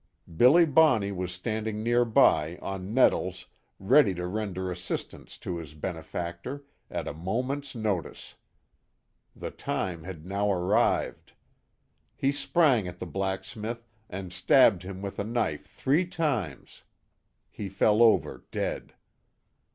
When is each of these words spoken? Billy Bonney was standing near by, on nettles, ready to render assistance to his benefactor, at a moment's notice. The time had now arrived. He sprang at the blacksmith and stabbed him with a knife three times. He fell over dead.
Billy 0.35 0.65
Bonney 0.65 1.11
was 1.11 1.31
standing 1.31 1.83
near 1.83 2.03
by, 2.03 2.57
on 2.59 2.91
nettles, 2.91 3.45
ready 3.77 4.15
to 4.15 4.25
render 4.25 4.71
assistance 4.71 5.37
to 5.37 5.57
his 5.57 5.75
benefactor, 5.75 6.63
at 6.89 7.07
a 7.07 7.13
moment's 7.13 7.75
notice. 7.75 8.33
The 9.35 9.51
time 9.51 10.01
had 10.03 10.25
now 10.25 10.51
arrived. 10.51 11.33
He 12.15 12.31
sprang 12.31 12.87
at 12.87 12.97
the 12.97 13.05
blacksmith 13.05 13.87
and 14.09 14.33
stabbed 14.33 14.81
him 14.81 15.03
with 15.03 15.19
a 15.19 15.23
knife 15.23 15.67
three 15.67 16.07
times. 16.07 16.81
He 17.51 17.69
fell 17.69 18.01
over 18.01 18.43
dead. 18.49 18.95